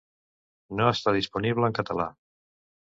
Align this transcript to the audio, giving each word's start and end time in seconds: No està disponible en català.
No 0.79 0.87
està 0.93 1.15
disponible 1.19 1.71
en 1.71 1.79
català. 1.83 2.11